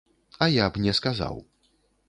[0.45, 1.35] А я б не сказаў.